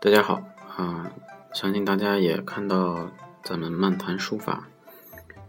[0.00, 0.40] 大家好
[0.76, 1.10] 啊！
[1.52, 3.10] 相信大家也看到
[3.42, 4.68] 咱们漫谈书法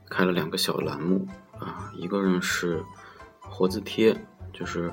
[0.09, 1.27] 开了两个小栏目
[1.59, 2.83] 啊，一个呢是
[3.39, 4.19] 活字贴，
[4.51, 4.91] 就是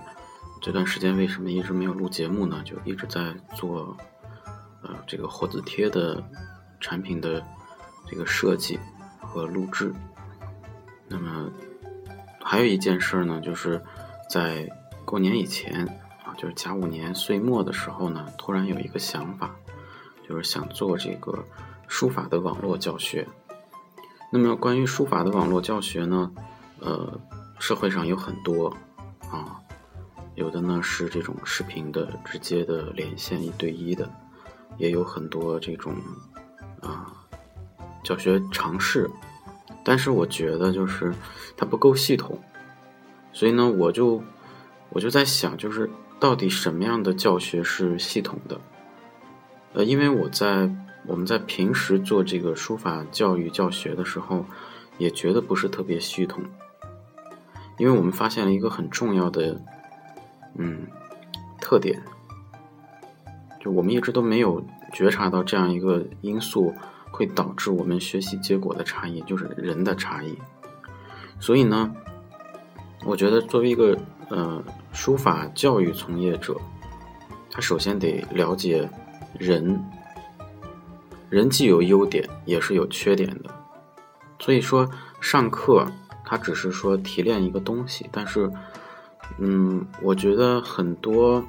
[0.61, 2.63] 这段时间为什么一直没有录节目呢？
[2.67, 3.97] 就一直在做
[4.83, 6.23] 呃这个活字贴的
[6.79, 7.43] 产品的
[8.07, 8.79] 这个设计
[9.23, 9.91] 和录制。
[11.09, 11.51] 那么
[12.43, 13.83] 还有一件事呢，就是
[14.29, 14.69] 在
[15.07, 16.03] 过年以前。
[16.37, 19.57] 就是甲午年岁末的时候呢，突然有一个想法，
[20.29, 21.43] 就是想做这个
[21.89, 23.27] 书法的网络教学。
[24.31, 26.31] 那么关于书法的网络教学呢，
[26.81, 27.19] 呃，
[27.59, 28.69] 社会上有很多
[29.31, 29.59] 啊，
[30.35, 34.11] 有的呢是这种视频的直接的连线一对一的，
[34.77, 35.95] 也有很多这种
[36.83, 37.13] 啊
[38.05, 39.09] 教学尝试，
[39.83, 41.15] 但是我觉得就是
[41.57, 42.39] 它不够系统，
[43.33, 44.23] 所以呢，我就
[44.91, 45.89] 我就在想，就是。
[46.19, 48.61] 到底什么样的教学是系统的？
[49.75, 50.71] 呃，因为我在
[51.07, 54.45] 我们在平时做这个书法教育教学的时候，
[54.99, 56.43] 也觉得不是特别系统，
[57.79, 59.61] 因为我们发现了一个很重要的
[60.57, 60.87] 嗯
[61.61, 62.03] 特点，
[63.61, 66.73] 就我们一直都没有觉察到这样一个因素
[67.11, 70.39] 会导致我们学习结果的差异，就是人的差异。
[71.39, 71.95] 所以呢，
[73.05, 74.63] 我觉得作为一个呃。
[74.93, 76.57] 书法教育从业者，
[77.51, 78.89] 他首先得了解
[79.39, 79.79] 人，
[81.29, 83.51] 人既有优点，也是有缺点的。
[84.39, 84.89] 所以说，
[85.21, 85.87] 上课
[86.25, 88.51] 他只是说提炼一个东西，但是，
[89.37, 91.45] 嗯，我觉得很多，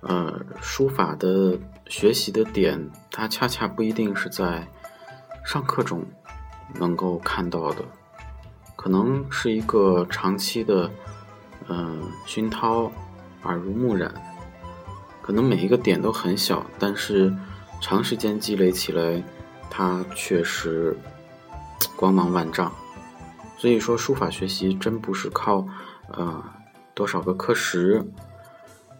[0.00, 4.66] 呃，书法的学习的点，它恰恰不一定是在
[5.44, 6.04] 上课中
[6.74, 7.84] 能够看到的，
[8.74, 10.90] 可能是一个长期的。
[11.72, 12.90] 嗯，熏陶，
[13.44, 14.12] 耳濡目染，
[15.22, 17.32] 可能每一个点都很小，但是
[17.80, 19.22] 长时间积累起来，
[19.70, 20.96] 它确实
[21.94, 22.72] 光芒万丈。
[23.56, 25.64] 所以说，书法学习真不是靠
[26.12, 26.42] 呃
[26.92, 28.04] 多少个课时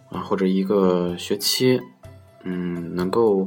[0.09, 1.81] 啊，或者一个学期，
[2.43, 3.45] 嗯，能够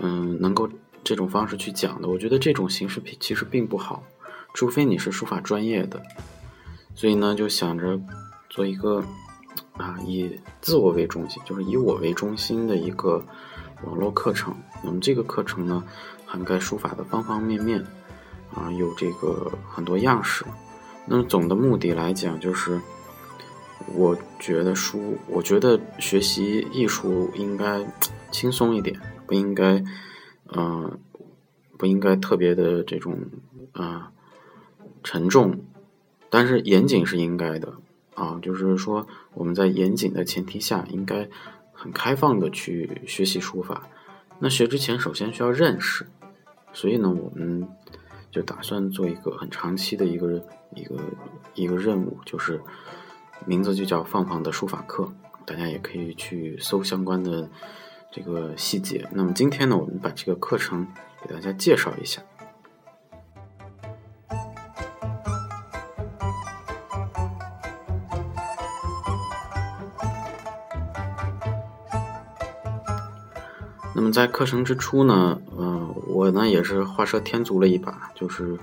[0.00, 0.68] 嗯能够
[1.04, 2.08] 这种方式去讲的。
[2.08, 4.02] 我觉得这种形式其实并不好，
[4.52, 6.02] 除非你是书法专业的。
[6.96, 8.00] 所以呢，就想着
[8.48, 9.04] 做一个
[9.74, 13.22] 啊，以自我为中心，就是以我为中心的一个
[13.84, 14.54] 网络课程。
[14.82, 15.84] 那么这个课程呢，
[16.24, 17.84] 涵盖书法的方方面面，
[18.54, 20.42] 啊，有这个很多样式。
[21.04, 22.80] 那么总的目的来讲，就是
[23.94, 27.86] 我觉得书，我觉得学习艺术应该
[28.30, 29.84] 轻松一点，不应该，
[30.56, 30.98] 嗯，
[31.76, 33.18] 不应该特别的这种
[33.72, 34.10] 啊
[35.04, 35.60] 沉重。
[36.36, 37.72] 但是严谨是应该的
[38.14, 41.26] 啊，就是说我们在严谨的前提下，应该
[41.72, 43.88] 很开放的去学习书法。
[44.38, 46.06] 那学之前，首先需要认识，
[46.74, 47.66] 所以呢，我们
[48.30, 50.44] 就打算做一个很长期的一个
[50.74, 50.96] 一个
[51.54, 52.60] 一个任务，就是
[53.46, 55.10] 名字就叫“放放的书法课”，
[55.46, 57.48] 大家也可以去搜相关的
[58.12, 59.08] 这个细节。
[59.10, 60.86] 那么今天呢，我们把这个课程
[61.26, 62.20] 给大家介绍一下。
[74.12, 78.58] 在课程之初呢，呃，我呢也是画蛇添足了一把，就是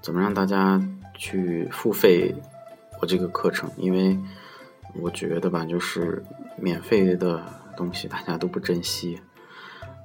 [0.00, 0.80] 怎么让大家
[1.14, 2.34] 去付费
[3.00, 4.18] 我这个课程，因为
[5.00, 6.24] 我觉得吧，就是
[6.56, 7.42] 免费的
[7.76, 9.20] 东西大家都不珍惜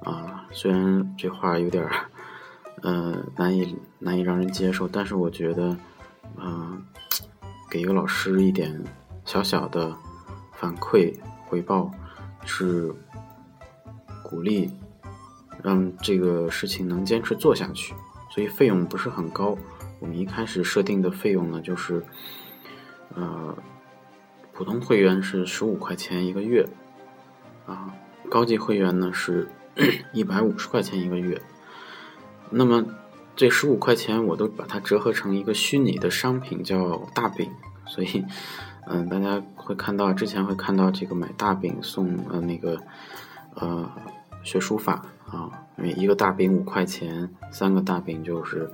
[0.04, 0.46] 啊。
[0.50, 1.92] 虽然这话有点儿，
[2.82, 5.76] 呃，难以难以让人接受，但是我觉得，
[6.36, 6.82] 嗯，
[7.70, 8.82] 给一个老师一点
[9.24, 9.94] 小小的
[10.52, 11.14] 反馈
[11.46, 11.90] 回报
[12.44, 12.94] 是。
[14.30, 14.70] 鼓励
[15.62, 17.92] 让这个事情能坚持做下去，
[18.30, 19.58] 所以费用不是很高。
[19.98, 22.02] 我们一开始设定的费用呢，就是
[23.14, 23.54] 呃，
[24.54, 26.66] 普通会员是十五块钱一个月，
[27.66, 27.92] 啊，
[28.30, 29.46] 高级会员呢是
[30.14, 31.42] 一百五十块钱一个月。
[32.48, 32.82] 那么
[33.36, 37.50] 这十五块钱我都把它折合成一个虚拟的商品，叫大饼。
[37.84, 38.24] 所以，
[38.86, 42.80] 嗯，大家会看到之前会看到这个买大饼送呃那个
[43.56, 43.90] 呃。
[44.42, 48.70] 学书法啊，每一个大饼五块钱，三个大饼就是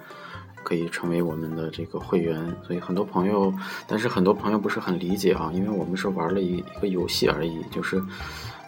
[0.63, 2.57] 可以成为我们的这个会员。
[2.63, 3.53] 所以很多朋友，
[3.87, 8.03] 但是很多朋友不是很理解啊，因为我们是玩了一一个游戏而已，就是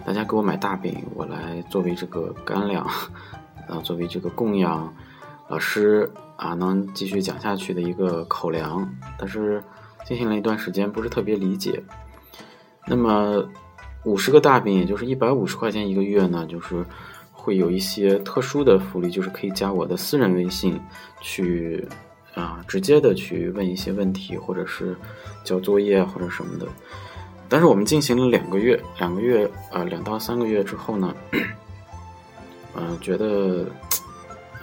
[0.05, 2.85] 大家给我买大饼，我来作为这个干粮，
[3.69, 4.93] 啊，作为这个供养
[5.49, 8.93] 老师啊，能继续讲下去的一个口粮。
[9.17, 9.63] 但是
[10.05, 11.83] 进行了一段时间，不是特别理解。
[12.87, 13.49] 那么。
[14.05, 16.85] 五十个大饼，也就是一百五十块钱一个月呢，就是
[17.33, 20.81] 会有一些特殊的福利，就是可以加我的私人微信
[21.21, 21.87] 去
[22.35, 24.97] 啊，直接的去问一些问题，或者是
[25.45, 26.67] 交作业或者什么的。
[27.49, 31.15] 但是我们进行了两个月，两个月啊，两到三个月之后呢，
[32.77, 33.67] 嗯，觉得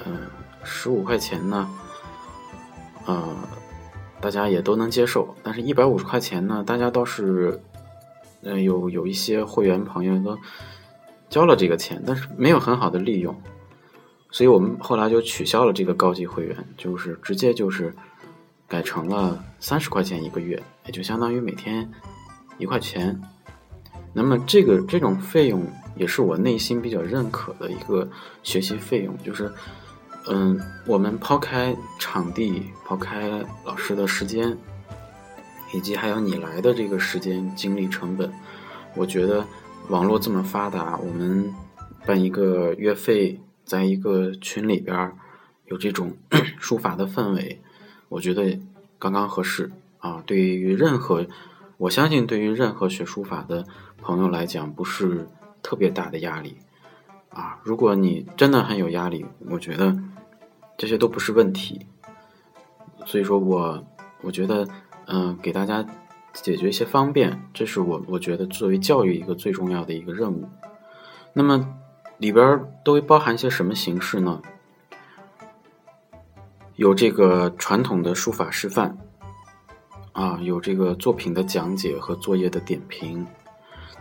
[0.05, 0.21] 嗯，
[0.63, 1.69] 十五块钱呢，
[3.05, 3.35] 呃，
[4.21, 7.59] 大家也都能接受，但是一百五十块钱呢，大家倒是。
[8.45, 10.37] 嗯，有有一些会员朋友都
[11.29, 13.35] 交了这个钱，但是没有很好的利用，
[14.29, 17.93] 所以我们后来就取消了这个高级会员，就是直接就是
[18.67, 21.89] 改成了三十块钱一个月，也就相当于每天
[22.59, 23.19] 一块钱。
[24.13, 25.65] 那么这个这种费用
[25.95, 28.07] 也是我内心比较认可的一个
[28.43, 29.51] 学习费用，就是
[30.27, 34.55] 嗯，我们抛开场地，抛开老师的时间。
[35.75, 38.31] 以及还有你来的这个时间、精力成本，
[38.95, 39.45] 我觉得
[39.89, 41.53] 网络这么发达，我们
[42.05, 45.11] 办一个月费，在一个群里边
[45.65, 46.15] 有这种
[46.57, 47.61] 书法的氛围，
[48.07, 48.57] 我觉得
[48.97, 50.23] 刚刚合适啊。
[50.25, 51.27] 对于任何，
[51.75, 53.65] 我相信对于任何学书法的
[54.01, 55.27] 朋友来讲，不是
[55.61, 56.55] 特别大的压力
[57.31, 57.59] 啊。
[57.63, 59.93] 如果你真的很有压力，我觉得
[60.77, 61.85] 这些都不是问题。
[63.05, 63.85] 所以说我
[64.21, 64.65] 我觉得。
[65.07, 65.85] 嗯，给大家
[66.33, 70.49] 解决一些方便，这是我我觉得作为教育一个最重要的一个任务。
[71.33, 71.67] 那么
[72.17, 74.41] 里边都包含一些什么形式呢？
[76.75, 78.97] 有这个传统的书法示范，
[80.11, 83.25] 啊，有这个作品的讲解和作业的点评，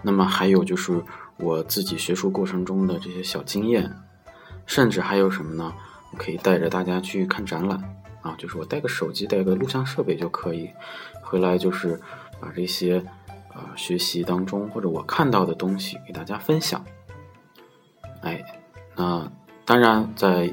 [0.03, 1.03] 那么还有就是
[1.37, 3.93] 我自己学书过程中的这些小经验，
[4.67, 5.73] 甚至还有什么呢？
[6.17, 8.04] 可以带着大家去看展览。
[8.25, 10.71] 啊，就是我带个手机，带个录像设备就可以，
[11.21, 12.00] 回来就是
[12.41, 13.05] 把这些
[13.55, 16.82] 呃学习当中或者我看到的东西给大家分享。
[18.23, 18.43] 哎，
[18.97, 19.31] 那
[19.67, 20.50] 当然在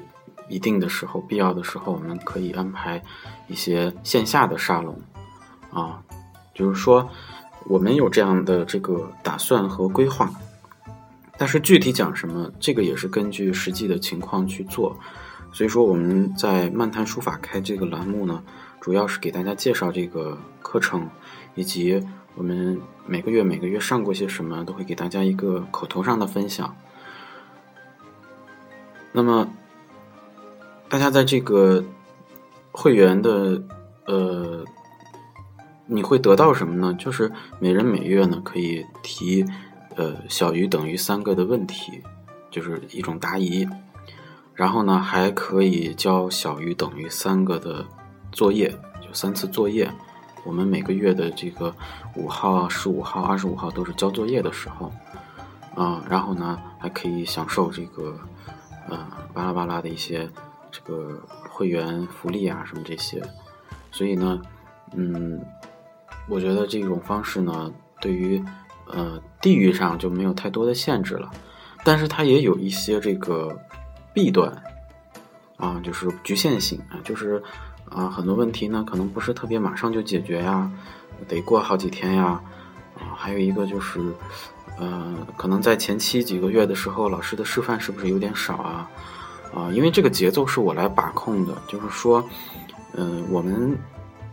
[0.50, 3.02] 一定的时候、必要的时候，我们可以安排
[3.48, 5.00] 一些线下的沙龙
[5.72, 6.04] 啊，
[6.54, 7.10] 就是说
[7.68, 10.30] 我们有这样的这个打算和规划，
[11.38, 15.00] 但是具体讲什么，这个也是根据实际的情况去做。
[15.54, 18.42] 所以说我们在漫谈书法开这个栏目呢，
[18.80, 21.10] 主要是给大家介绍这个课程，
[21.56, 22.02] 以及
[22.36, 26.74] 我们每个月每个月上过些什么，都会给大家一个口头上的分享。
[29.12, 29.48] 那么，
[30.88, 31.84] 大家在这个
[32.72, 33.62] 会员的
[34.06, 34.64] 呃，
[35.86, 36.96] 你会得到什么呢？
[36.98, 39.46] 就是每人每月呢可以提
[39.98, 42.02] 呃小于等于三个的问题，
[42.50, 43.68] 就是一种答疑。
[44.62, 47.84] 然后呢，还可以交小于等于三个的
[48.32, 48.70] 作业，
[49.02, 49.92] 就三次作业。
[50.46, 51.74] 我们每个月的这个
[52.16, 54.92] 五号、十五号、二十五号都是交作业的时候，
[55.76, 58.16] 啊，然后呢，还可以享受这个，
[58.88, 60.30] 呃，巴拉巴拉的一些
[60.72, 61.20] 这个
[61.50, 63.20] 会员福利啊，什么这些。
[63.90, 64.40] 所以呢，
[64.94, 65.44] 嗯，
[66.30, 68.40] 我觉得这种方式呢，对于
[68.86, 71.32] 呃地域上就没有太多的限制了，
[71.84, 73.58] 但是它也有一些这个。
[74.14, 74.52] 弊端
[75.58, 77.42] 啊，就是局限性啊，就是
[77.90, 80.72] 啊，很多问题呢，可能不是特别马上就解决呀，
[81.28, 82.42] 得过好几天呀。
[82.96, 84.00] 啊，还有一个就是，
[84.78, 88.88] 呃，可能在前期几个月的时候，老师的示范是不是有点少啊？
[89.56, 92.24] 啊，因为这个节奏是我来把控的，就是说，
[92.94, 93.76] 嗯，我们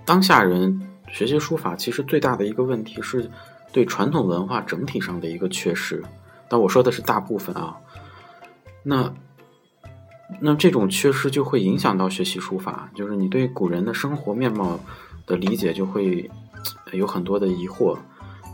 [0.05, 0.79] 当下人
[1.11, 3.31] 学习书法，其实最大的一个问题是
[3.73, 6.05] 对传统文化整体上的一个缺失。
[6.47, 7.75] 但我说的是大部分啊，
[8.83, 9.11] 那。
[10.41, 14.79] 那这种缺失就会影响到学习书法，就是你对古人的生活面貌
[15.27, 16.31] 的理解就会
[16.93, 17.97] 有很多的疑惑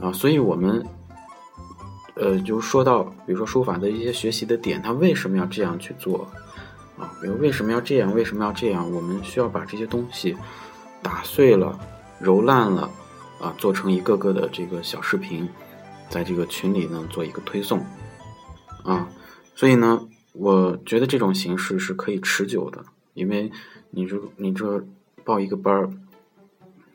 [0.01, 0.87] 啊，所以我们
[2.15, 6.29] 呃，就说到比如说书法的一些学习的点，它为什么要这样去做
[6.97, 7.11] 啊？
[7.21, 8.15] 比如为什么要这样？
[8.15, 8.89] 为什么要这样？
[8.93, 10.37] 我们需要把这些东西
[11.03, 11.77] 打碎了、
[12.21, 12.89] 揉烂了
[13.41, 15.49] 啊，做成一个个的这个小视频，
[16.09, 17.85] 在这个群里呢做一个推送
[18.85, 19.09] 啊，
[19.57, 20.01] 所以呢。
[20.35, 23.53] 我觉得这种形式是可以持久的，因为
[23.91, 24.85] 你这你这
[25.23, 25.91] 报一个班儿，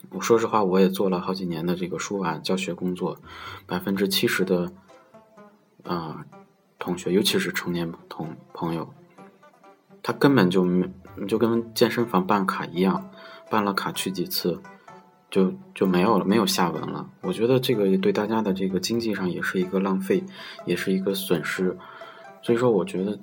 [0.09, 3.17] 我说实话，我也做了好几年的这个书法教学工作，
[3.65, 4.73] 百分之七十的
[5.83, 6.25] 啊
[6.77, 8.93] 同学，尤其是成年同朋友，
[10.03, 10.89] 他根本就没
[11.25, 13.09] 就跟健身房办卡一样，
[13.49, 14.61] 办了卡去几次
[15.31, 17.09] 就就没有了，没有下文了。
[17.21, 20.25] 我觉得这个对大家的这个经济上也是一个浪费，
[20.65, 21.77] 也是一个损失。
[22.41, 23.17] 所以说，我觉得。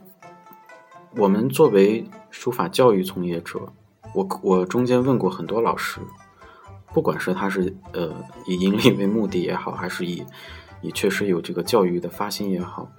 [1.19, 3.59] 我们作为书法教育从业者，
[4.13, 5.99] 我我中间问过很多老师，
[6.93, 8.13] 不管是他是呃
[8.47, 10.23] 以盈利为目的也好，还是以
[10.83, 12.91] 也确实有这个教育的发心也好，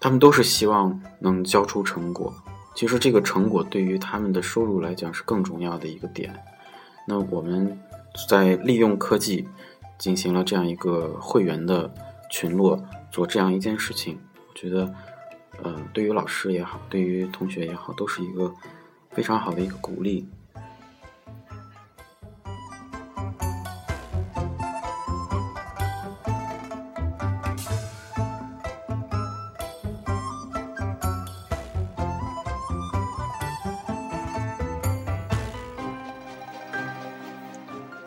[0.00, 2.32] 他们都是希望能交出成果。
[2.74, 6.34] 其实这个成果对于他们的收入来讲是更重要的一个点。
[7.06, 7.78] 那我们
[8.30, 9.46] 在利用科技
[9.98, 11.92] 进行了这样一个会员的
[12.30, 14.18] 群落，做这样一件事情，
[14.50, 14.92] 我觉得，
[15.62, 18.52] 呃，对于老师也好，对于同学也好，都是一个
[19.10, 20.28] 非常好的一个鼓励。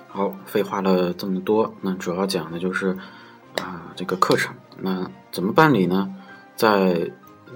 [0.09, 2.95] 好，废话了这么多，那主要讲的就是
[3.55, 6.13] 啊这个课程，那怎么办理呢？
[6.55, 7.11] 在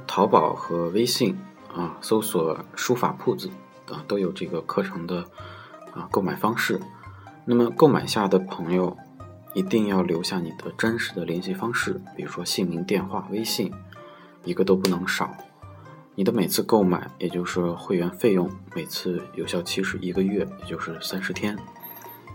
[0.05, 1.37] 淘宝和微信
[1.73, 3.49] 啊搜索“书法铺子”
[3.91, 5.25] 啊都有这个课程的
[5.93, 6.79] 啊购买方式。
[7.45, 8.97] 那么购买下的朋友
[9.53, 13.73] 一定要留下你的真实的联系方式，比如说姓名、电话、微信，
[14.43, 15.33] 一个都不能少。
[16.15, 21.57] 你的每次购买，也就是会员费用，每次有效期是一个月，也就是三十天。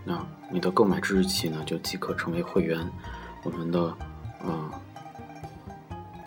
[0.05, 2.89] 那你的购买之日起呢，就即可成为会员。
[3.43, 3.95] 我们的
[4.41, 4.71] 呃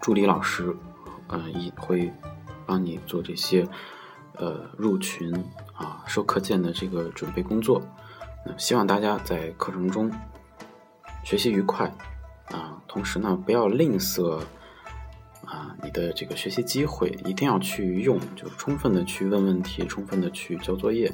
[0.07, 0.73] 助理老师，
[1.27, 2.13] 呃，一会
[2.65, 3.67] 帮你做这些
[4.35, 5.35] 呃入群
[5.75, 7.83] 啊、收课件的这个准备工作。
[8.45, 10.09] 那希望大家在课程中
[11.25, 11.93] 学习愉快
[12.53, 14.39] 啊，同时呢，不要吝啬
[15.45, 21.13] 啊你的这个学习机会，一定要去用，就充分的去问问题，充分的去交作业。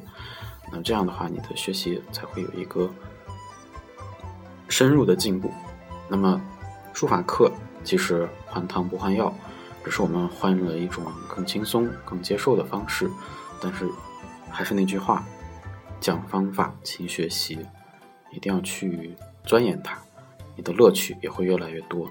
[0.71, 2.91] 那这样的话，你的学习才会有一个
[4.69, 5.51] 深入的进步。
[6.11, 6.39] 那么，
[6.93, 7.51] 书法课
[7.83, 9.33] 其实换汤不换药，
[9.85, 13.11] 只是我们换了一种更轻松、更接受的方式。
[13.61, 13.89] 但是，
[14.51, 15.25] 还是那句话，
[16.01, 17.59] 讲方法，勤学习，
[18.31, 19.97] 一定要去钻研它，
[20.57, 22.09] 你的乐趣也会越来越多。